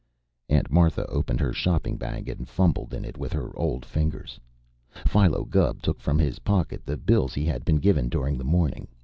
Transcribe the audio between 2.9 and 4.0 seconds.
in it with her old